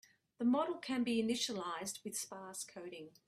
The 0.39 0.45
model 0.45 0.79
can 0.79 1.03
be 1.03 1.21
initialized 1.21 2.03
with 2.03 2.17
sparse 2.17 2.63
coding. 2.63 3.11